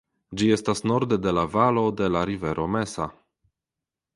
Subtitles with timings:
[0.41, 3.07] Ĝi estas norde de la valo de la rivero Mesa.